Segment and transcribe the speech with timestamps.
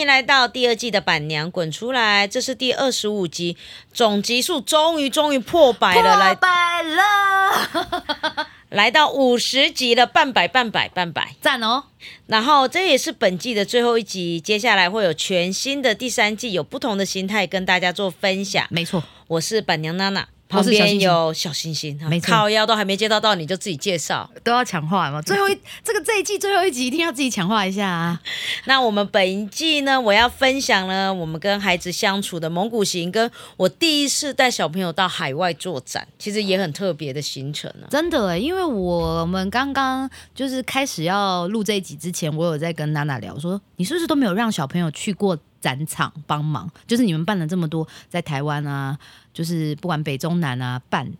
[0.00, 3.56] 迎来到第二季的《板娘滚出来》，这是第二十五集，
[3.92, 11.34] 总集数终于终于破百了，来破百了，来 到五十集了，半百半百半百。
[11.40, 11.84] 赞哦！
[12.26, 18.66] 然后这也是本季的最后一集，接下来会有全新的第三季，有不同的心态跟大家做分享。
[18.70, 24.28] 没错，我是板娘娜娜，我旁边有小星星，哈没错靠腰都还没介绍到，你就自己介绍。
[24.42, 25.22] 都要强化嘛。
[25.22, 28.20] 最后一 这个这一季最后一集一定要自己强化一下啊！
[28.66, 46.70] 那我们本一季呢，我要分享呢，我们跟孩子相处的蒙古行，跟我第一次带小朋友到海外做展，其实也很特别的行程呢、真的欸，因为我们刚刚就是开始要录这一集之前，我有在跟娜娜聊说，你是不是都没有让小朋友去过展场帮忙？
[46.86, 48.98] 就是你们办了这么多，在台湾啊，
[49.32, 51.10] 就是不管北中南啊办，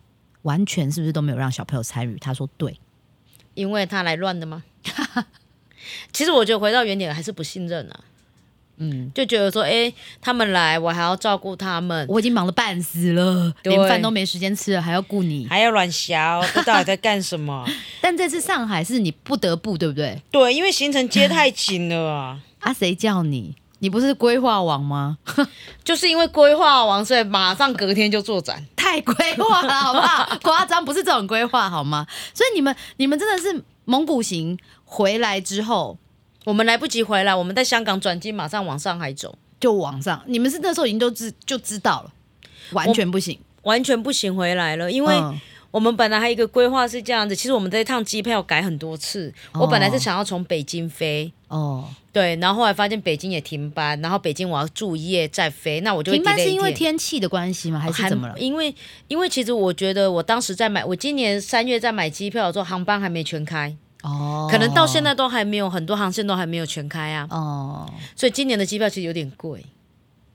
[0.41, 2.17] 完全是不是都没有让小朋友参与？
[2.19, 2.79] 他说对，
[3.53, 4.63] 因为他来乱的吗？
[6.13, 7.99] 其实我觉得回到原点还是不信任啊，
[8.77, 15.47] 嗯，就觉得说，哎，他们来，我还要照顾他们，我已经忙得半死了，连饭都没时间吃了，还要顾你。
[15.47, 17.67] 还要软小，这到底在干什么？
[18.01, 20.21] 但这次上海是你不得不，对不对？
[20.31, 22.39] 对，因为行程接太紧了啊。
[22.61, 23.55] 啊，谁叫你？
[23.81, 25.17] 你不是规划王吗？
[25.83, 28.63] 就是因为规划王，所以马上隔天就做展。
[28.75, 30.37] 太规划了，好不好？
[30.43, 32.05] 夸张，不是这种规划，好吗？
[32.33, 35.97] 所以你们，你们真的是蒙古行回来之后
[36.45, 42.11] 我们来不及回来，我们在香港转机，马上往上海走，就往上，你们是那时候已经都知就知道了，
[42.73, 44.91] 完全不行，完全不行回来了。
[44.91, 45.39] 因为嗯
[45.71, 49.33] 我们本来还有一个规划是这样子，其实我们这一趟机票改很多次。
[49.53, 56.91] 哦我本来是想要从北京飞，哦，对，然后后来发现北京也停班，然后北京我要住一夜再飞，那我就会停班是因为天。
[56.97, 57.79] 气的关系吗？
[57.79, 58.37] 还是怎么了？
[58.37, 58.75] 因为
[59.07, 69.65] 因为其实我觉得我当时在买，我今年三月在买机票的时候，航班还没全开，哦，可能到现在都还没有，很多航线都还没有全开啊，哦，所以今年的机票其实有点贵。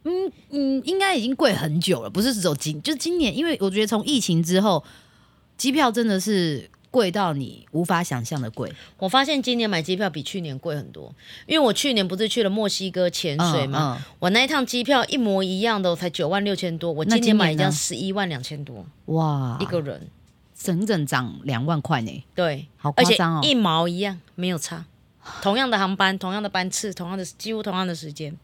[0.05, 4.83] 嗯嗯，应该已经贵很久了，不是只有今，就是今年，因为我觉得从疫情之后，
[5.57, 8.73] 机票真的是贵到你无法想象的贵。
[8.99, 11.15] 我发现今年买机票比去年贵很多，
[11.47, 20.09] 因为我去年不是去了墨西哥潜水嘛，嗯我那一趟机票一模一样的，我才九万六千多，我今年买一张十一万两千多嗯哇，一个人，
[20.55, 23.41] 整整涨两万块呢，对，好夸张哦！
[23.43, 24.87] 一毛一样没有差，
[25.43, 28.35] 同样的航班，同样的班次，同样的几乎同样的时间，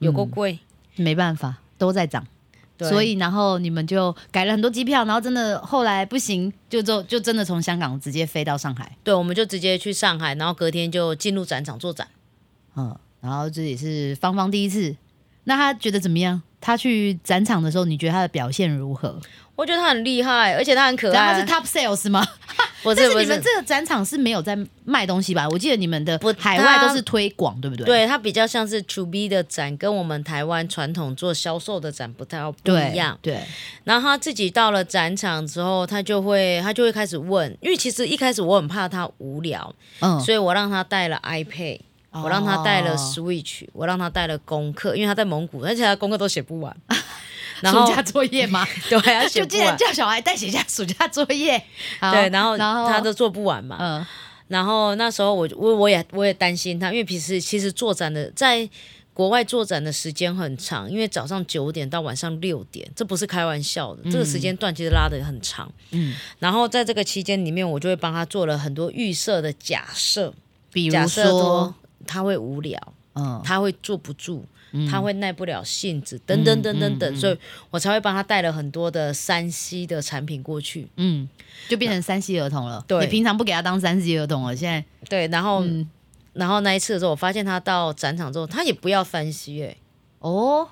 [0.00, 0.58] 有够贵，
[0.96, 2.26] 没办法，都在涨。
[2.78, 12.06] 对所以，然后你们就改了很多机票，然后真的后来不行，就就就真的从香港直接飞到上海，对，我们就直接去上海，然后隔天就进入展场做展。
[12.76, 14.96] 嗯，然后这也是芳芳第一次，
[15.44, 16.40] 那他觉得怎么样？
[16.60, 19.20] 他去展场的时候，你觉得他的表现如何？
[19.56, 21.14] 我觉得他很厉害，而且他很可爱。
[21.14, 22.24] 然后他是 top sales 吗？
[22.82, 25.48] 不是不但是你们，这个展场是没有在卖东西吧？
[25.48, 27.84] 我记得你们的不海外都是推广，对不对？
[27.84, 33.18] 对，它比较像是 to B 的展，跟我们台湾传统做销售的展不太不一样。
[33.20, 33.42] 对，
[33.84, 41.80] 然后他自己到了展场之后，他就会他就会开始问，因为其实一开始我很怕他无聊，嗯，所以我让他带了 iPad，
[42.12, 46.76] 我让他带了哦 Switch，我让他带了功课，因为他在蒙古，而且他功课都写不完。
[47.60, 48.66] 然后暑假作业嘛？
[48.88, 49.44] 对，就。
[49.44, 51.62] 竟然叫小孩代写下暑假作业，
[52.00, 53.76] 对，然后然后他都做不完嘛。
[53.80, 54.06] 嗯
[54.48, 58.66] 然后那时候我我我也我也担心他，因为平时其实做展的在
[59.12, 65.70] 国外做展的时间很长，因为早上九点到晚上六点，这不是开玩笑的，这个时间段其实拉得很长。
[65.90, 70.32] 嗯，然后在这个期间里面，我就会帮他做了很多预设的假设，
[70.72, 71.74] 比如说，
[72.06, 72.80] 他会无聊，
[73.18, 74.44] 嗯，他会坐不住。
[74.90, 77.38] 他会耐不了性子，等等等等等，所以
[77.70, 80.86] 我才会帮他带了很多的山西的产品过去。
[80.96, 81.26] 嗯，
[81.70, 82.84] 就变成三西儿童了。
[82.86, 83.00] 对。
[83.00, 84.84] 你平常不给他当三西儿童了，现在。
[85.08, 85.88] 对，然后、嗯。
[86.34, 89.74] 然后那一次的时候，我发现他到展场之后，他也不要山西哎、
[90.18, 90.68] 哦，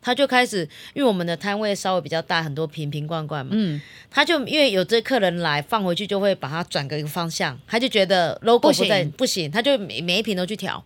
[0.00, 3.80] 他就开始，因为我们的摊位稍微比较大，很多瓶瓶罐罐嘛，嗯，
[4.10, 8.88] 他就因为有这客人来放回去，就会把它转个一个方向，他就觉得 logo 不不行。
[8.88, 10.82] 在不行，他就每每一瓶都去调，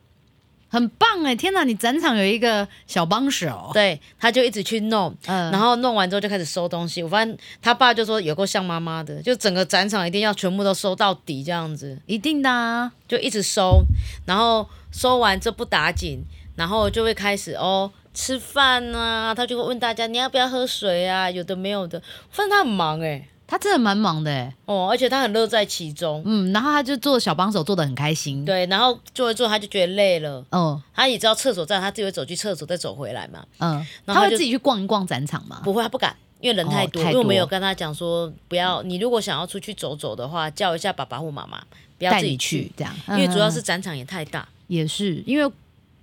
[0.69, 1.35] 很棒哎！
[1.35, 7.03] 天哪，你展场有一个小帮手，对，他就一直去弄，嗯，然后弄完之后就开始收东西。
[7.03, 13.82] 我发现他爸就说有够像妈妈的，就整个展场一定要全部都收到底这样子，一定的啊，就一直收，
[14.26, 16.23] 然后收完这不打紧，
[16.55, 17.91] 然后就会开始哦。
[18.14, 22.03] 吃饭啊，他就会问大家你要不要喝水啊，有的没有的。
[22.31, 26.23] 反正他很忙哎、他真的蛮忙的哎，哦，而且他很乐在其中。
[26.27, 33.43] 嗯，然后他就做小帮手，做的很开心，，对，然后做一做他就觉得累了，嗯他也知道厕所在，他自己会走去厕所再走回来嘛。
[33.56, 33.75] 嗯，
[34.05, 35.62] 然后他他会自己去逛一逛展场吗？
[35.65, 37.00] 不会，他不敢，因为人太多。
[37.00, 41.59] 哦太因为我们多有跟他讲说，不要你如果想要出去走走的话，叫一下爸爸或妈妈，
[41.97, 44.47] 不要自己去去，这样，因为主要嗯是展场也太大。
[44.67, 45.50] 也是因为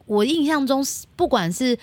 [0.07, 1.77] 我印象中是不管是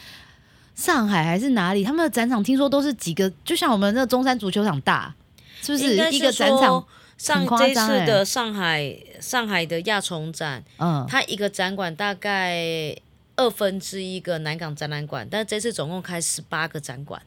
[0.74, 5.14] 上海还是哪里，他们的展场听说都是几个，就像我们那个中山足球场大，
[5.62, 6.88] 是不是一个展场说？
[7.18, 12.96] 上这次的上海上海的亚虫展，嗯，它一个展馆大概
[13.36, 17.22] 二分之一个南港展览馆，但是这次总共开十八个展馆。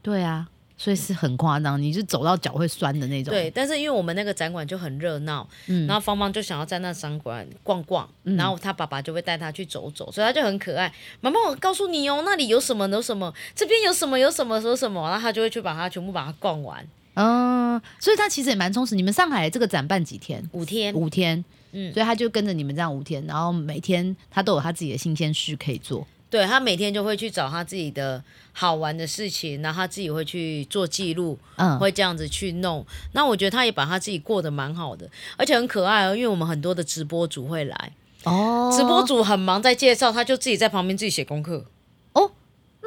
[0.00, 3.30] 对啊，所以是很夸张，你是走到脚会酸的那种。
[3.30, 10.90] 对，但是因为我们那个展馆就很热闹，嗯然后芳芳就想要在那展馆逛逛，然后他爸爸就会带他去走走，所以他就很可爱。
[11.20, 16.86] 妈妈，我告诉你哦，那里有什么有什么，这边有什么有什么有什么，然后他就会去把它全部把它逛完。
[17.16, 18.94] 嗯，所以他其实也蛮充实。
[18.94, 20.48] 你们上海这个展办几天？
[20.52, 21.44] 五天，五天。
[21.72, 26.06] 嗯所以他就跟着你们这样五天，然后每天他都有他自己的新鲜事可以做。
[26.30, 28.22] 对他每天就会去找他自己的
[28.52, 32.84] 好玩的事情，然后他自己会去做记录，嗯，会这样子去弄。
[33.12, 37.92] 那我觉得他也把他自己过得蛮好的，而且很可爱哦，因为我们很多的直播主会来，
[38.24, 41.66] 哦，直播主很忙在介绍，他就自己在旁边自己写功课。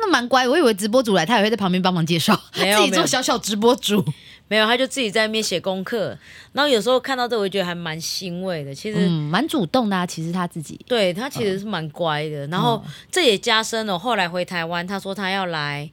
[0.01, 4.04] 那蛮乖，我以为直播主来，他也会在旁边帮忙介绍， 自己没有没有做小小直播主。
[4.48, 6.18] 没有，他就自己在那边写功课。
[6.54, 8.74] 然后有时候看到这，我觉得还蛮欣慰的。
[8.74, 10.80] 其实、嗯，蛮主动的啊，其实他自己。
[10.88, 12.48] 对他其实是蛮乖的。
[12.48, 15.88] 然后这也加深了，后来回台湾，他说他要来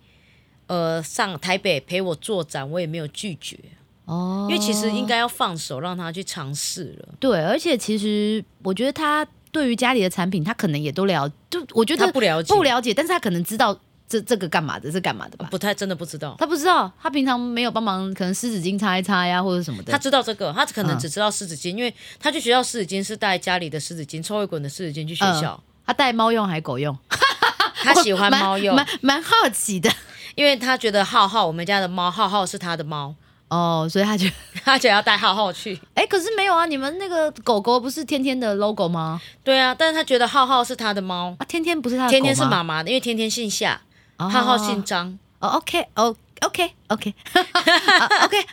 [0.68, 3.58] 呃上台北陪我做展，我也没有拒绝，
[4.06, 7.08] 哦，因为其实应该要放手让他去尝试了。
[7.20, 15.48] 对，而且其实我觉得他对于家里的产品，他可能也都了，就我觉得他不了解，不了解，但是他可能知道这这个干嘛的，是干嘛的吧？
[15.50, 16.34] 不太真的不知道。
[16.38, 19.92] 他不知道，他平常没有帮忙，可能湿纸巾擦一擦呀，或者什么的。
[19.92, 25.60] 他知道这个，他可能嗯只知道湿纸巾，因为他去学校湿纸巾是带家里的湿纸巾，臭味滚的湿纸巾去学校。
[25.86, 26.96] 他带猫用还狗用？
[27.82, 29.88] 他喜欢蛮猫用， 蛮蛮好奇的
[30.34, 33.14] 因为他觉得浩浩我们家的猫，浩浩是他的猫，
[33.48, 34.26] 哦，所以他就
[34.64, 35.78] 他就要带浩浩去。
[35.94, 39.20] 哎、可是没有啊，你们那个狗狗不是天天的 logo 吗？
[39.44, 43.85] 对啊，但是他觉得浩浩是他的猫，啊，天天不是他的狗天天是妈妈的，因为天天姓夏，哦
[44.16, 45.18] 浩浩姓张。
[45.38, 47.14] 哦，OK，哦，OK，OK，OK，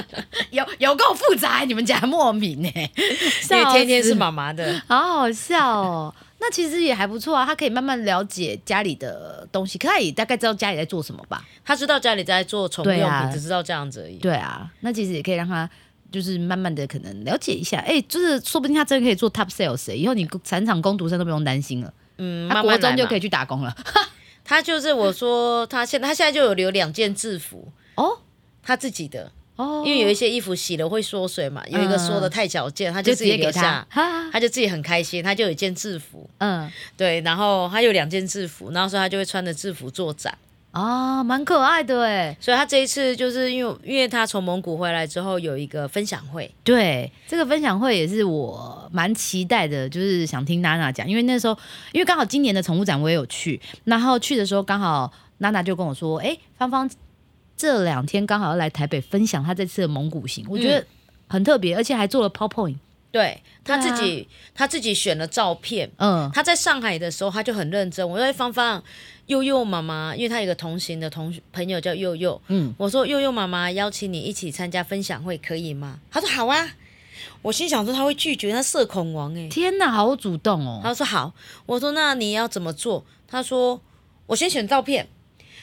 [0.50, 6.14] 有有够复杂，你们家莫名呢，因为天天是嘛，妈妈的， 好好笑哦。
[6.38, 11.44] 那其实也还不错啊，他可以慢慢了解家里的东西，可他也大概知道家里在做什么吧？
[11.64, 14.16] 他知道家里在做宠物用只知道这样子而已。
[14.16, 15.68] 对啊，那其实也可以让他
[16.10, 23.74] 就是慢慢的可能了解一下，哎、就是说不定他真的可以做 top sales，、欸、以后你产场工读生都不用担心了，嗯，他国中就可以去打工了。
[24.52, 28.18] 他就是我说他现他现在就有留两件制服，哦。
[28.62, 40.36] 他自己的，哦，因为有一些衣服洗了会缩水嘛，有一个缩的太矫健，他就就自己给他留下，，哈，他就自己很开心，他就有一件制服，嗯，对，然后他有两件制服，然后所以他就会穿着制服做展。
[40.72, 42.36] 啊，蛮可爱的哎。
[42.40, 51.56] 所以他这一次就是因为因为他从蒙古回来之后有一个分享会，对，这个分享会也是我蛮期待的，就是想听娜娜讲，因为那时候
[51.92, 56.90] 因为刚好今年的宠物展我也有去，然后去的时候刚好娜娜就跟我说，哎，芳芳
[57.56, 60.84] 这两天刚好要来台北分享她这次的蒙古行，我觉得
[61.28, 62.76] 很特别，而且还做了 PowerPoint，
[63.12, 65.88] 对他自己、他自己选了照片。
[65.98, 68.08] 嗯他在上海的时候，他就很认真。
[68.08, 68.82] 我说芳芳，
[69.26, 76.00] 悠悠妈妈，因为他有一个同行的同朋友叫悠悠，嗯，我说悠悠妈妈邀请你一起参加分享会，可以吗？
[76.10, 76.74] 他说好啊。
[77.42, 81.34] 我心想说他会拒绝，他社恐王哎、天哪，好主动哦，他说好，
[81.66, 83.04] 我说那你要怎么做？
[83.28, 83.80] 他说
[84.26, 85.08] 我先选照片。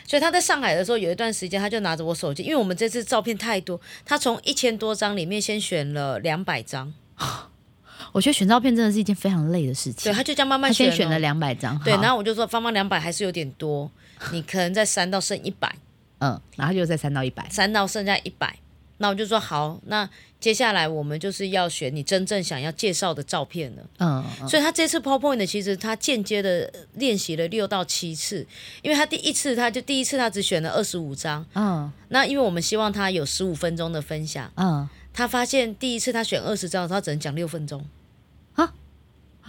[0.08, 6.92] 所以他在上海的时候有一段时间，他就拿着我手机，因为我们这次照片太多，他从一千多张里面先选了两百张，
[8.12, 10.90] 我觉得选照片真的是一件非常累的事情，对，他就这样慢慢选、哦。
[10.90, 13.90] 先选了两百张，对，然后我就说芳芳两百还是有点多，
[14.32, 15.76] 你可能再删到剩一百，
[16.20, 18.58] 嗯，然后就再删到一百，删到剩下一百。
[19.02, 20.10] 那我就说好，那
[20.42, 23.84] 接下来我们就是要选你真正想要介绍的照片了。
[24.00, 28.46] 嗯，嗯所以他这次 PowerPoint 其实他间接的练习了六到七次，
[28.82, 37.86] 因为他第一次他就第一次他只选了二十五张，嗯那因为我们希望他有十五分钟的分享，嗯，他发现第一次他选二十张，他只能讲六分钟，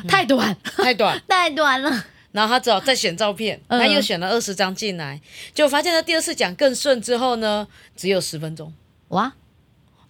[0.09, 1.21] 太短，太短。
[1.29, 3.79] 太短了，然后他只好再选照片，嗯。
[3.79, 5.21] 他又选了二十张进来，
[5.55, 8.73] 结果发现他第二次讲更顺之后呢，只有十分钟，
[9.09, 9.33] 哇，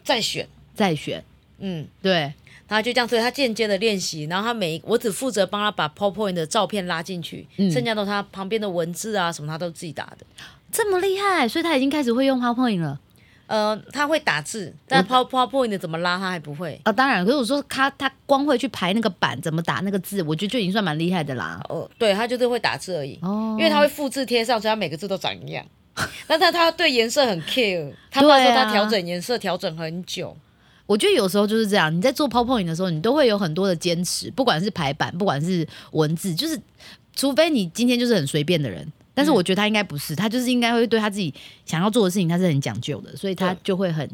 [0.04, 1.24] 再选，再选，
[1.58, 2.32] 嗯，对，
[2.68, 7.70] 他就这样，所以他间接的练习，然后他每一我只负责帮他把 PowerPoint 的照片拉进去，嗯。
[7.70, 10.26] 剩下都他旁边的文字啊什么他都自己打的。
[10.70, 13.00] 这么厉害，所以他已经开始会用 PowerPoint 了。
[13.50, 16.80] 呃，他会打字，但 Power PowerPoint 怎么拉他还不会。
[16.84, 21.60] 哦，当然，可是我说他他光会去排那个版，怎么打那个字，我觉得就已经算蛮厉害的啦。
[21.68, 25.66] 哦，对他就是会打字而已，哦因为他会复制贴上，所以他每个字都长一样。
[26.28, 30.36] 但他他对颜色很 care，他爸说对啊他调整颜色调整很久。
[30.86, 36.56] 我觉得有时候就是这样，你在做 PowerPoint 的时候，你都会有很多的坚持，不管是排版，不管是文字，就是
[37.16, 41.32] 除非你今天就是很随便的人，但是我觉得他应该不是，他就是应该会对他自己
[41.66, 44.08] 想要做的事情，他是很讲究的，所以他就会很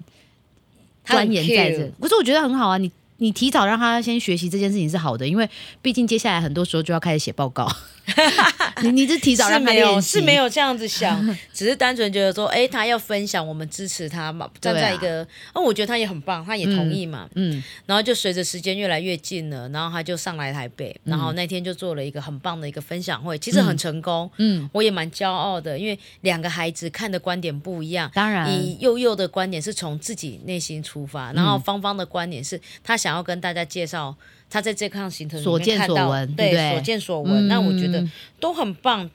[1.04, 1.90] 钻研在这。
[2.00, 5.48] 可是我觉得很好啊，你你提早让他先学习这件事情是好的，因为
[5.80, 7.70] 毕竟接下来很多时候就要开始写报告，
[8.82, 21.10] 你你是提早是让他没有，是没有这样子想， 只是单纯觉得说，哎、他要分享，我们支持他嘛，站在一个，哦，我觉得他也很棒，他也同意嘛，嗯然后就随着时间越来越近了，然后他就上来台北，嗯。
[21.10, 28.10] 然后那天就做了一个很棒的一个分享会，其实很成功，嗯，我也蛮骄傲的，因为两个孩子看的观点不一样。
[28.14, 28.46] 当然。
[28.52, 34.14] 以幼幼的观点是从自己内心出发，然后芳芳的观点是她想要跟大家介绍
[34.48, 37.48] 她在这趟行程里所见面看到所闻对所见所闻。
[37.48, 38.10] 那我觉得嗯
[38.40, 39.08] 都很棒。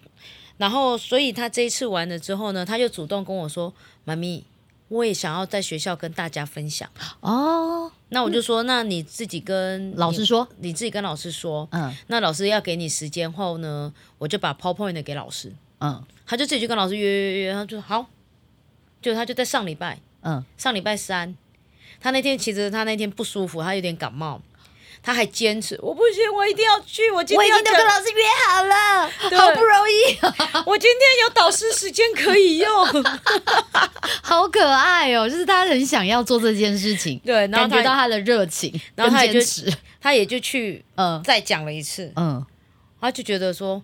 [0.58, 3.74] 然后，所以他这一次完了之后呢，他就主动跟我说
[4.06, 4.44] ：“妈咪，
[4.90, 6.88] 我也想要在学校跟大家分享。
[7.22, 11.68] 哦，”那我就说：“那你自己跟老师说，你，你自己跟老师说。
[11.72, 11.92] 嗯。
[12.08, 16.04] 那老师要给你时间后呢，我就把 PowerPoint 给老师，嗯。
[16.28, 18.06] 他就自己去跟老师约约约，他就说好，
[19.02, 21.36] 就他就在上礼拜，嗯，上礼拜三，
[22.00, 24.40] 他那天其实他那天不舒服，他有点感冒，
[25.03, 30.17] 他还坚持，我不行，我一定要去，我今我已天要讲，经都跟老师约好了，好不容易，
[30.70, 32.88] 我今天有导师时间可以用，
[34.22, 35.27] 好可爱哦！
[35.27, 41.22] 就是他很想要做这件事情，对，然后感觉到他他的热情跟然后他也就坚持，他也就去嗯。
[41.24, 42.46] 再讲了一次，嗯。
[43.00, 43.81] 他就觉得说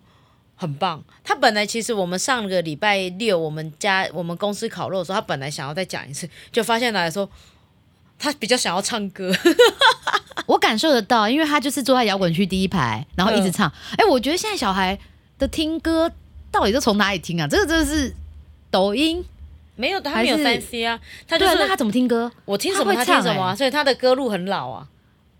[0.54, 1.02] 很棒。
[1.24, 7.28] 他本来其实我们上个礼拜六我们家我们公司烤肉的时候，他本来想要再讲一次，就发现来说，
[8.16, 9.32] 他比较想要唱歌。
[10.48, 13.72] 我感受得到，因为他就是坐在摇滚区第一排，然后一直嗯唱。
[13.98, 14.98] 哎、我觉得现在小孩
[15.38, 16.10] 的听歌
[16.50, 17.46] 到底都从哪里听啊？
[17.46, 18.14] 这个真的是
[18.70, 19.22] 抖音，
[19.76, 22.32] 没有，他没有还是 fancy 啊，他就对那他怎么听歌？
[22.46, 24.88] 我听什么他会唱什么啊，所以他的歌路很老啊。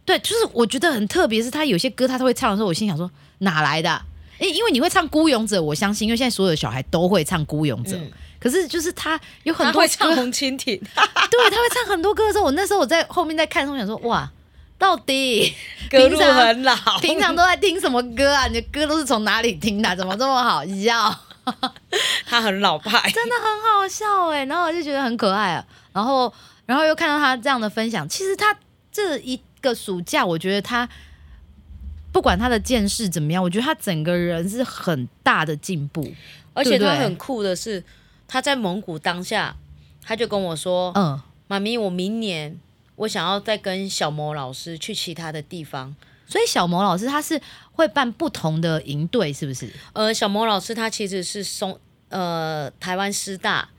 [0.04, 4.04] 对，就是我觉得很特别，是他有些歌他都会唱的时候，我心想说哪来的啊、
[4.40, 8.10] 因因为你会唱《孤勇者》，我相信，因为现在所有的小孩都会唱《孤勇者》嗯
[8.40, 14.30] 可是就是他有很多他会唱红蜻蜓， 对，他会唱很多歌的时候，我那时候我在后面在看的时候，我想说哇，
[14.78, 15.52] 到底
[15.90, 16.74] 歌常很老。
[17.00, 18.46] 平常都在听什么歌啊？
[18.46, 19.96] 你的歌都是从哪里听的？
[19.96, 21.14] 怎么这么好笑？
[22.26, 25.64] 他很老派， 真的很好笑哎、然后我就觉得很可爱啊。
[25.92, 26.32] 然后，
[26.66, 28.54] 然后又看到他这样的分享，其实他
[28.92, 30.86] 这一个暑假，我觉得他
[32.12, 36.12] 不管他的见识怎么样，我觉得他整个人是很大的进步。
[36.52, 37.82] 而且他很酷的是，
[38.26, 39.56] 他在蒙古当下，
[40.04, 41.18] 他就跟我说嗯
[41.48, 42.58] ，：“妈咪，我明年
[42.98, 45.96] 我想要再跟小魔老师去其他的地方。”
[46.28, 47.40] 所以小魔老师他是
[47.72, 49.72] 会办不同的营队，是不是？
[49.94, 53.70] 呃，小魔老师他其实是松呃台湾师大，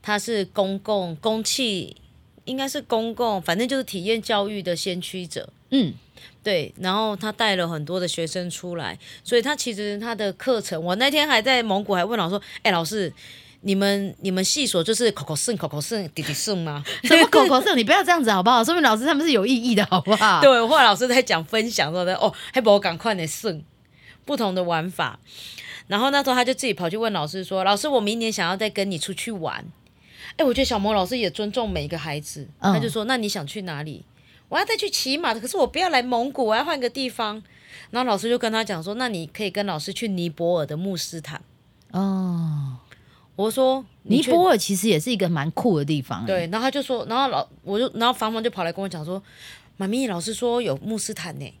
[0.00, 1.96] 他是公共公器，
[2.44, 5.52] 应该是公共，反正就是体验教育的先驱者。
[5.70, 5.92] 嗯，
[6.44, 13.12] 对，然后他带了很多的学生出来，所以他其实他的课程，我那天还在蒙古还问老师说：“哎，老师，
[13.66, 17.76] 你们你们系所就是口口圣口口圣弟弟圣吗？” 什么口口声？
[17.76, 18.62] 你不要这样子好不好？
[18.62, 20.40] 说明老师他们是有意义的，好不好？
[20.42, 23.64] 对，后来老师在讲分享的时候，哦，还不我赶快的顺
[24.24, 25.18] 不同的玩法。
[25.88, 29.64] 然后那时候他就自己跑去问老师说：“老师，我明年想要再跟你出去玩。”
[30.36, 34.04] 哎，我觉得小魔老师也尊重每一个孩子，嗯他就说：“那你想去哪里？
[34.48, 37.42] 我要再去骑马的，可是我不要来蒙古，我要换个地方。”
[37.90, 41.40] 然后老师就跟他讲说：“那你可以跟老师去尼泊尔的穆斯坦。
[41.92, 42.78] 哦，”
[43.36, 46.22] 我说：“尼泊尔其实也是一个蛮酷的地方。
[46.22, 49.22] 欸，对，然后他就说，然后老我就，然后芳芳就跑来跟我讲说，
[49.76, 51.54] 妈咪，老师说有穆斯坦呢。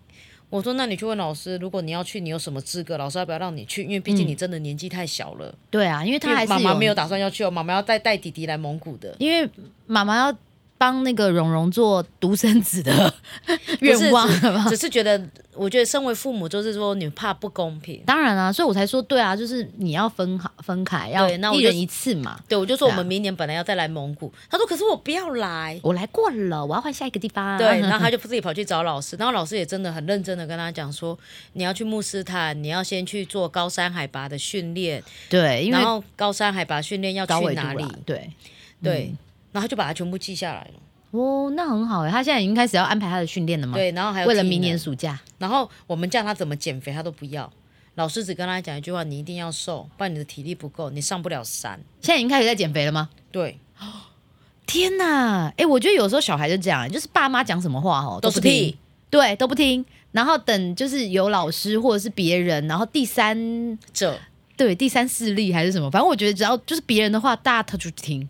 [0.48, 2.96] 我说，那你去问老师，如果你要去，你有什么资格？
[2.96, 3.82] 老师要不要让你去？
[3.82, 5.52] 因为毕竟你真的年纪太小了。
[5.70, 9.14] 对啊，因为他还是妈妈没有打算要去哦，妈妈要带带弟弟来蒙古的。
[9.18, 9.50] 因为
[9.86, 10.34] 妈妈要
[10.78, 13.12] 帮那个蓉蓉做独生子的
[13.80, 14.28] 愿望。
[14.68, 15.18] 只是觉得，
[15.56, 18.02] 我觉得身为父母，就是说你怕不公平。
[18.06, 22.38] 当然啊，所以我才说对啊，就是你要分好分开，要对那我就一人一次嘛。
[22.48, 25.80] 对，我就说我们明年本来要再来蒙古，他说可是我不要来。
[25.82, 27.56] 我来过了，我要换下一个地方。
[27.58, 31.18] 对， 然后他就自己跑去找老师，然后老师也真的很认真的跟他讲说，
[31.54, 38.30] 你要去穆斯坦，你要先去做高山海拔的训练，对，因为然后高山海拔训练要高纬度去哪里啦？，对
[38.82, 39.14] 对，
[39.52, 40.80] 然后他就把它全部记下来了。
[41.16, 45.18] 哦，那很好哎，他现在已经开始要安排他的训练了嘛。，对，然后还有为了明年暑假。
[45.38, 47.50] 然后我们叫他怎么减肥，他都不要。
[47.94, 51.80] 老师只跟他讲一句话：你一定要瘦，不然你的体力不够，你上不了山。
[52.00, 53.08] 现在已经开始在减肥了吗？
[53.32, 53.58] 对，
[54.66, 59.84] 天呐，哎、我觉得有时候小孩就这样，就是爸妈讲什么话哦都是不听屁，对，都不听。
[60.12, 64.18] 然后等就是有老师或者是别人，然后第三者
[64.56, 68.28] 对第三势力还是什么，反正我觉得只要就是别人的话，大家他就听。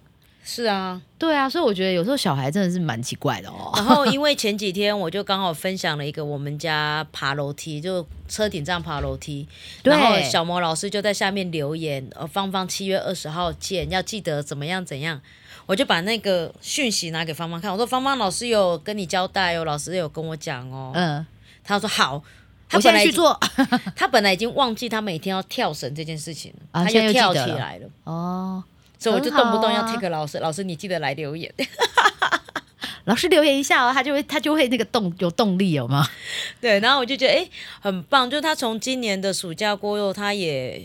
[0.49, 3.73] 是啊，对啊，所以我觉得有时候小孩真的是蛮奇怪的哦。
[3.75, 9.49] 然后因为前几天我就刚好分享了一个我们家爬楼梯，就车顶上爬楼梯，
[9.83, 15.21] 对然后小魔老师就在下面留言，呃，芳芳七月二十号见，要记得怎么样怎样。
[15.67, 20.93] 我就把那个讯息拿给芳芳看，我说芳芳老师有跟你交代哦，老师有跟我讲哦。
[20.95, 21.27] 嗯，
[21.65, 22.23] 他说好，
[22.69, 23.37] 他我现本来去做
[23.97, 28.63] 他本来已经忘记他每天要跳绳这件事情了，他就跳起来了，哦。
[28.99, 31.53] 所以我就动不动要啊 take 老师，老师你记得来留言。
[33.05, 36.05] 老师留言一下哦，他就会他就会那个动有动力有吗？
[36.61, 37.51] 对，然后我就觉得哎、诶
[37.81, 40.83] 很棒，就是他从今年的暑假过后，他也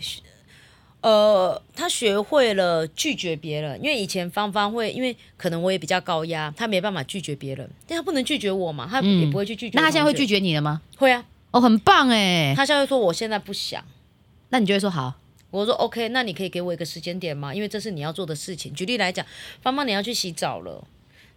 [1.00, 10.24] 呃，他学会了拒绝别人，因为以前芳芳会，因为可能我也比较高压，他没办法拒绝别人，但他不能拒绝我嘛，他也不会去拒绝、那他现在会拒？
[10.24, 10.80] 绝你了吗？
[10.96, 12.54] 会啊，哦，很棒哎。
[12.56, 13.84] 他现在会说我现在不想。
[14.50, 15.14] 那你就会说好，
[15.52, 17.54] 我说 OK，那你可以给我一个时间点吗？
[17.54, 18.74] 因为这是你要做的事情。
[18.74, 19.24] 举例来讲，
[19.60, 20.84] 芳芳你要去洗澡了，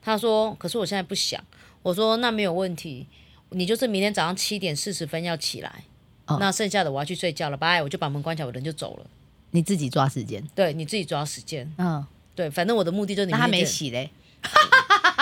[0.01, 1.39] 他说可是我现在不想。
[1.83, 3.05] 我说那没有问题，
[3.49, 5.83] 你就是明天早上七点四十分要起来，
[6.25, 9.05] 哦那剩下的我要去睡觉了，拜，我就把门关起来，我人就走了。
[9.51, 10.43] 你自己抓时间。
[10.55, 11.71] 对，你自己抓时间。
[11.77, 12.03] 嗯，
[12.33, 14.09] 对，反正我的目的就是你那他没洗嘞，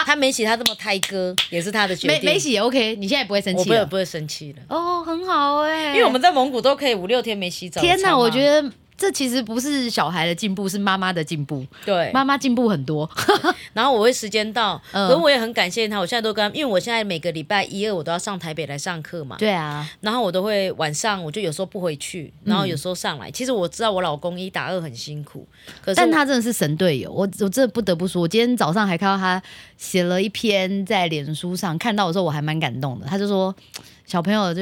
[0.06, 2.18] 他没洗，他这么胎哥也是他的决定。
[2.24, 7.82] 没没，洗也 OK，你现在不会生气了我不会不会生气了，哦，很好哎、因为我们在蒙古都可以五六天没洗澡。
[7.82, 11.66] 天哪，我觉得这其实不是小孩的进步，是妈妈的进步。
[11.86, 12.12] 对。
[12.14, 13.10] 妈妈进步很多，
[13.74, 16.00] 然后我会时间到，嗯可是我也很感谢他。
[16.00, 19.36] 我现在都跟他，因为我现在每个礼拜一二我都要上台北来上课嘛。
[19.38, 23.32] 对啊，然后我都会晚上，我就有时候不回去，然后有时候上来。
[23.32, 25.48] 其实我知道我老公一打二很辛苦，
[25.84, 29.42] 可是但他真的是神队友，我我真的不得不说，我今天早上还看到他
[29.78, 33.06] 写了一篇在脸书上，看到的时候我还蛮感动的。
[33.08, 33.54] 他就说
[34.06, 34.62] 小朋友就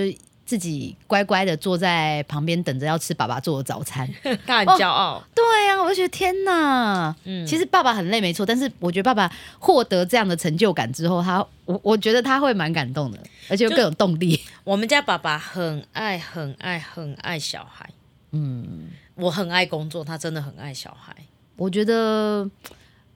[0.51, 4.05] 自己乖乖的坐在旁边等着要吃爸爸做的早餐。
[4.45, 5.23] 他很骄傲。
[5.33, 13.17] 对呀、我就觉得天哪，嗯其实爸爸很累没错，但是我觉得爸爸获得这样的成就感之后，他我我觉得他会蛮感动的，
[13.49, 14.37] 而且更有动力。
[14.65, 17.89] 我们家爸爸很爱很爱很爱小孩，
[18.31, 21.15] 嗯，我很爱工作，他真的很爱小孩。
[21.55, 22.45] 我觉得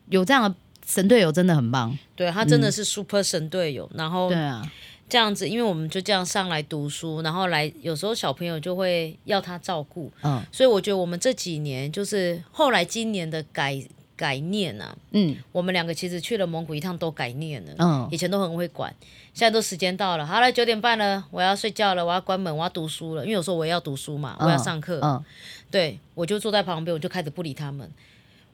[0.08, 0.56] 有这样的
[0.88, 1.98] 神队友真的很棒。
[2.16, 4.66] 对他真的是 super 神队友，然后对啊，
[5.08, 10.42] 这样子，因为我们就这样上来读书，然后来有时候小朋友就会要他照顾，嗯。
[10.52, 13.80] 所以我觉得我们这几年就是后来今年的改
[14.16, 15.36] 改念啊，嗯。
[15.52, 18.10] 我们两个其实去了蒙古一趟都改念了，嗯。
[18.12, 18.94] 以前都很会管，
[19.34, 25.24] 现在都时间到了，好了，九点半了，我要睡觉了，我要关门，我要读书了，因为有时候我也要读书嘛，我要上课，嗯，
[25.70, 27.90] 对我就坐在旁边，我就开始不理他们。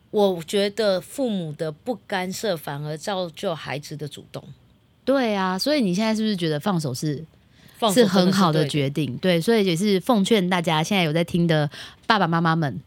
[0.09, 4.43] 我觉得父母的不干涉反而造就孩子的主动，
[5.03, 7.25] 对啊，所以你现在是不是觉得放手是
[7.77, 9.17] 放手是很好的决定？
[9.17, 11.69] 对，所以也是奉劝大家现在有在听的
[12.05, 12.79] 爸爸妈妈们，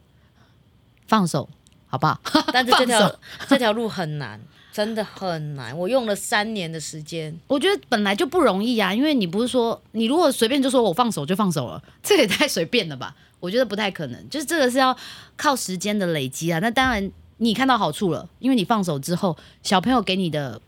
[1.07, 1.49] 放手
[1.87, 2.21] 好不好？
[2.53, 4.41] 但是这条这条路很难，
[4.73, 5.77] 真的很难。
[5.77, 13.15] 我用了三年的时间，我觉得本来就不容易啊，因为你不是说你如果随便就说我放手就放手了， 这也太随便了吧？
[13.41, 14.97] 我觉得不太可能，就是这个是要
[15.37, 16.59] 靠时间的累积啊。
[16.61, 20.61] 那当然你看到好处了，因为你放手之后，小朋友给你的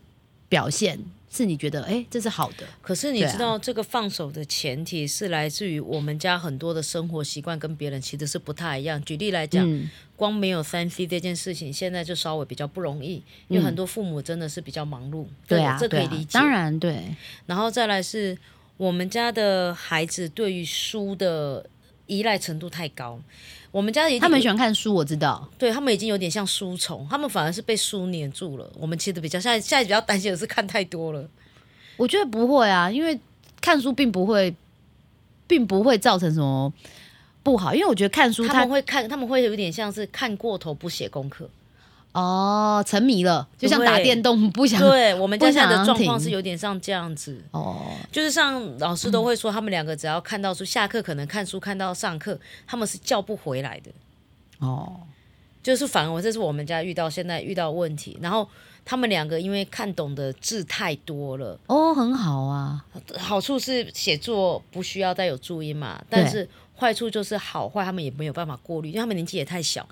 [0.47, 0.99] 表现
[1.37, 8.99] 是你觉得哎、诶这是好的，可是你知道，这个放手的前提是来自于我们家很多的生活习惯跟别人其实是不太一样。
[9.03, 15.27] 举例来讲，嗯光没有三 C 这件事情，现在就稍微比较不容易，因为很多父母真的是比较忙碌。
[15.47, 16.31] 对啊，这可以理解。
[16.33, 18.35] 当，然对，然后再来是
[18.77, 21.69] 我们家的孩子对于书的
[22.07, 23.21] 依赖程度太高。
[23.77, 25.47] 我们家也他们喜欢看书，我知道。
[25.55, 28.67] 对他们已经有点像书虫，他们反而是被书黏住了。
[28.75, 31.29] 我们其实比较现在现在比较担心的是看太多了。
[31.95, 33.19] 我觉得不会啊，因为
[33.61, 34.55] 看书并不会，
[35.45, 36.73] 并不会造成什么
[37.43, 41.47] 不好，因为我觉得看书他它们会看，他们会有点像是看过头不写功课。
[42.19, 53.91] 哦沉迷了，就像打电动不想对我们家现在的状况是有点像这样子，哦，就是像老师都会说，他们两个只要看到书，下课可能看书看到上课，他们是叫不回来的。
[54.57, 55.01] 哦，
[55.61, 58.49] 就是反而这是我们家遇到现在遇到问题，然后
[58.83, 62.83] 他们两个因为看懂的字太多了，哦，很好啊，
[63.19, 66.49] 好处是写作不需要再有注音嘛，但是
[66.79, 69.87] 坏处就是好坏他们也没有办法过滤，因为他们年纪也太小。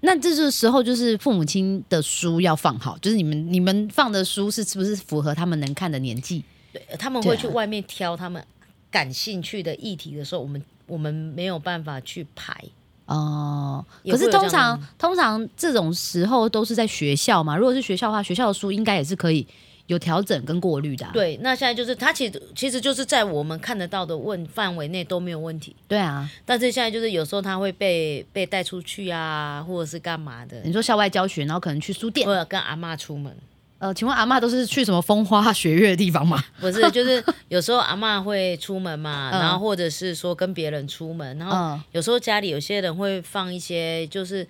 [0.00, 6.42] 那这个时候就是父母亲的书要放好，就是你们你们放的书是是不是符合他们能看的年纪？
[6.72, 8.42] 对，他们会去外面挑他们
[8.90, 12.56] 感兴趣的议题的时候，我们我们没有办法去排。
[13.04, 17.54] 哦，可是通常通常这种时候都是在学校嘛。
[17.56, 19.46] 如果是学校的话，学校的书应该也是可以
[19.86, 21.10] 有调整跟过滤的、啊。
[21.12, 33.36] 对，那现在就是它其实其实就是在我们看得到的问范围内都没有问题，对啊，但是现在就是有时候它会被被带出去啊，或者是干嘛的，你说校外教学，然后可能去书店或，者跟阿妈出门。
[33.78, 36.42] 呃，请问阿妈都是去什么风花雪月的地方吗？
[36.58, 44.46] 不是，就是有时候阿妈会出门嘛，嗯然后或者是说跟别人出门，然后嗯有时候家里有些人会放一些，就是呃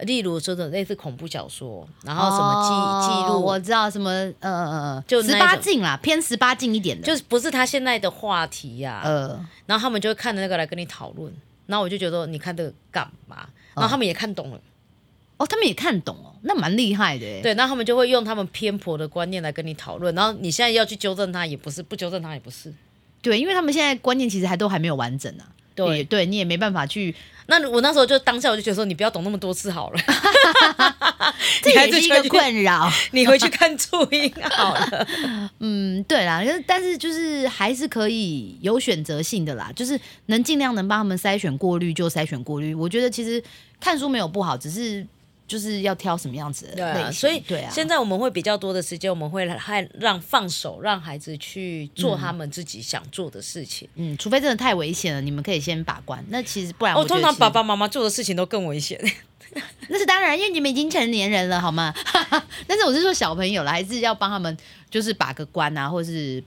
[0.00, 9.28] 例如说的类似恐怖小说，然后什么记、记录，哦我知道什么呃就那十八禁啦，偏十八禁一点的，就是不是他现在的话题呀、呃，
[9.66, 11.32] 然后他们就会看着那个来跟你讨论，
[11.66, 13.46] 然后我就觉得你看这个干嘛？
[13.74, 14.60] 然后他们也看懂了，
[15.36, 17.40] 哦，他们也看懂哦，那蛮厉害的耶。
[17.42, 22.72] 对，然后他们就会用他们偏颇的观念来跟你讨论，然后你现在要去纠正他也不是，不纠正他也不是，
[23.22, 25.46] 对，因为他们现在观念其实还都还没有完整啊。
[25.74, 27.14] 对也对你也没办法去，
[27.46, 30.00] 那我那时候就当下我就觉得说，你不要懂那么多次好了，
[31.62, 32.90] 这也是一个困扰。
[33.12, 35.06] 你回去看注音好了。
[35.58, 42.74] 嗯，对啦，就是但是就是还是可以有选择性的啦，就是能尽量能帮他们筛选过滤就筛选过滤。
[42.74, 43.42] 我觉得其实
[43.80, 45.06] 看书没有不好，只是
[45.46, 53.88] 就是要挑什么样子的对啊，所以对啊，现在我们会比较多的时间，我们会还让放手，让孩子去做他们自己想做的事情。
[53.96, 56.24] 嗯，除非真的太危险了，你们可以先把关。
[56.28, 58.98] 那其实不然哦，我通常爸爸妈妈做的事情都更危险。
[59.88, 61.94] 那是当然，因为你们已经成年人了，好吗？
[62.66, 64.56] 但是我是说小朋友了，还是要帮他们
[64.90, 66.42] 就是把个关啊，或是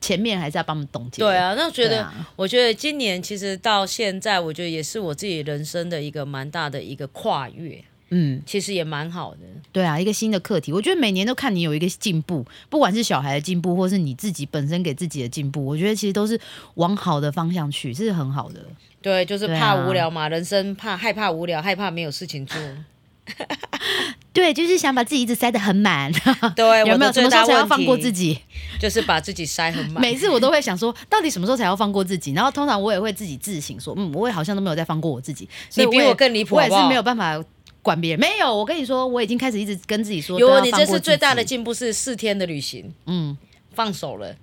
[0.00, 1.22] 前面还是要帮他们总结。
[1.22, 7.82] 对，啊，那我觉得，啊我觉得今年其实到现在，我觉得也是我自己人生的一个蛮大的一个跨越，
[8.14, 9.38] 嗯，其实也蛮好的。
[9.72, 16.38] 对啊，一个新的课题，我觉得每年都看你有一个进步，不管是小孩的进步，或是你自己本身给自己的进步，我觉得其实都是
[16.74, 18.60] 往好的方向去，这是很好的。
[19.00, 22.60] 对，就是怕无聊嘛，人生怕害怕无聊，害怕没有事情做。
[24.32, 26.12] 对，就是想把自己一直塞得很满，
[26.56, 28.12] 对，有没有什么时候才要放过自？
[28.12, 28.38] 己？
[28.80, 30.00] 就是把自己塞很满。
[30.00, 32.32] 每次我都会想说，到底什么时候才要放过自己？
[32.32, 35.48] 然后通常我也会自己自省说，嗯，我也好像都没有在放过我自己。
[35.70, 37.42] 所以你比我更离谱我也是没有办法
[37.82, 38.20] 管别人。
[38.20, 43.36] 没有，我跟你说，我已经开始一直跟自己说，有你这次最大的进步是四天的旅行，嗯，
[43.74, 44.34] 放手了，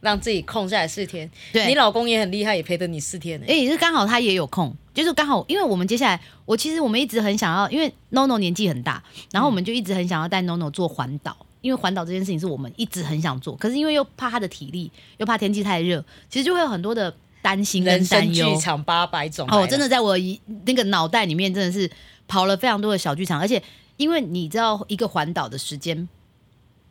[0.00, 1.30] 让自己空下来四天。
[1.52, 18.60] 对，你老公也很厉害，也陪着你四天呢、哎、也是刚好他也有空，就是刚好，因为我们接下来，我其实我们一直很想要，因为 NONO 年纪很大，然后我们就一直很想要带 NONO 做环岛，因为环岛这件事情是我们一直很想做，可是因为又怕他的体力，又怕天气太热，其实就会有很多的担心跟人生担忧剧。
[18.60, 21.90] 场八百种哦，真的在我一那个脑袋里面真的是
[22.30, 23.60] 跑了非常多的小剧场，而且
[23.96, 26.08] 因为你知道一个环岛的时间。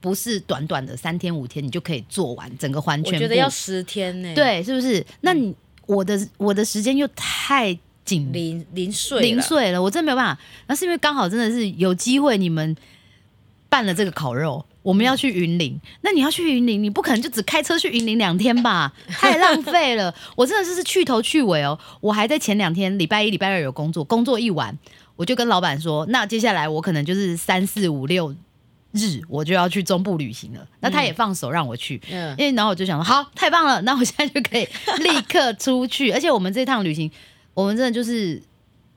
[0.02, 5.06] 不是短短的三天五天你就可以做完整个环圈，我觉得要十天呢、，对，是不是？
[5.20, 5.54] 那你
[5.88, 10.42] 我的我的时间又太紧零零碎了零碎了，我真没有办法。
[10.68, 12.74] 那是因为刚好真的是有机会，你们
[13.68, 15.78] 办了这个烤肉，我们要去云林。
[16.00, 18.94] 那你要去云林，你不可能就只开车去云林两天吧？
[19.20, 20.16] 太浪费了。
[20.38, 21.78] 我真的是是去头去尾哦。
[22.00, 24.78] 我还在前两天礼拜一、礼拜二有工作，工作一完，
[25.20, 28.34] 我就跟老板说，那接下来我可能就是三四五六
[28.94, 30.66] 日我就要去中部旅行了。
[30.80, 32.02] 那他也放手让我去。
[32.10, 34.66] 嗯，因为然后我就想说，好，太棒了，那我现在就可以
[35.00, 36.10] 立刻出去。
[36.12, 37.12] 而且我们这趟旅行，
[37.54, 38.42] 我们真的就是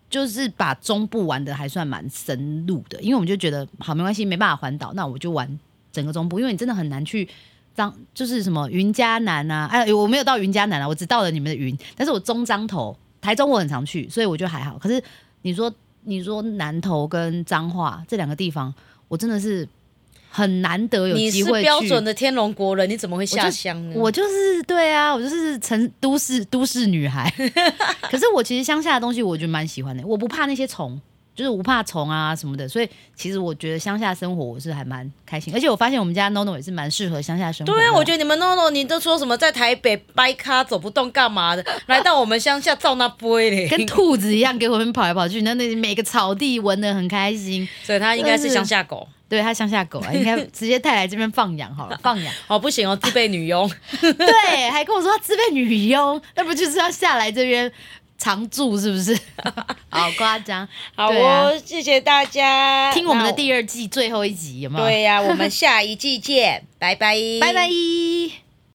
[0.09, 5.59] 就是把中部玩的还算蛮深入的，因为我们就觉得好没关系，没办法环岛，那我就玩
[5.91, 7.29] 整个中部，因为你真的很难去。
[7.75, 14.79] 张就是什么云嘉南啊，哎，我没有到云嘉南啊，我只到了你们的云，但是我中彰头、台中我很常去，所以我觉得还好。
[14.79, 15.03] 可是
[15.41, 15.73] 你说
[16.05, 18.75] 你说南投跟彰化这两个地方，
[19.09, 19.69] 我真的是
[20.31, 21.65] 很难得有你是机会去。
[21.65, 23.95] 标准的天龙国人，你怎么会下乡呢？
[23.97, 27.33] 我就是对啊，我就是城都市都市女孩。
[28.11, 30.07] 可是我其实乡下的东西，我觉得蛮喜欢的。
[30.07, 31.01] 我不怕那些虫，
[31.43, 32.69] 就是我不怕虫啊什么的。
[32.69, 35.53] 所以其实我觉得乡下生活我是还蛮开心。
[35.53, 37.79] 而且我发现我们家 NONO 也是蛮适合乡下生活的。
[37.79, 47.69] 对啊，我觉得你们 NONO，你都说什么在台北掰咖走不动干嘛的， 来到我们乡下照那杯嘞，跟兔子一样给我们跑来跑去，那那每个草地闻的很开心。
[47.83, 49.09] 所以他应该是乡下狗。
[49.29, 52.35] 对，他乡下狗啊， 应该直接带来这边放养好了，放养。
[52.49, 53.67] 哦，不行哦，自备女佣。
[53.99, 57.73] 对，还跟我说他自备女佣，那不就是要下来这边
[58.23, 59.19] 常住是不是？
[59.91, 60.67] 好夸张。
[60.95, 62.93] 好哦，谢谢大家。
[62.93, 64.85] 听我们的第二季最后一集有没有？
[64.85, 68.42] 对呀、我们下一季见，拜拜，拜拜。